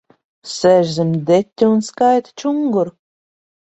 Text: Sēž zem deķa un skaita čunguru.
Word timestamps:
Sēž 0.51 0.95
zem 0.95 1.13
deķa 1.29 1.71
un 1.77 1.87
skaita 1.93 2.37
čunguru. 2.45 2.99